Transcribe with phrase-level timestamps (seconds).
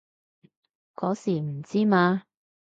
[0.95, 2.23] 嗰時唔知嘛